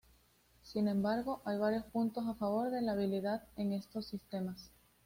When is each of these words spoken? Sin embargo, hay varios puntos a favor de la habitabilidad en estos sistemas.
Sin 0.63 0.87
embargo, 0.87 1.43
hay 1.45 1.59
varios 1.59 1.85
puntos 1.85 2.25
a 2.27 2.33
favor 2.33 2.71
de 2.71 2.81
la 2.81 2.93
habitabilidad 2.93 3.43
en 3.55 3.71
estos 3.73 4.07
sistemas. 4.07 4.71